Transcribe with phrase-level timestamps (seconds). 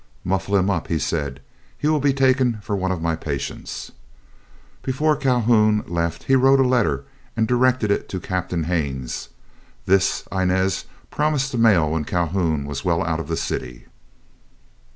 [0.23, 1.41] "Muffle him up," he said,
[1.77, 3.91] "he will be taken for one of my patients."
[4.81, 7.03] Before Calhoun left he wrote a letter,
[7.37, 9.29] and directed it to Captain Haines—
[9.85, 9.85] Regt.
[9.85, 13.85] This Inez promised to mail when Calhoun was well out of the city.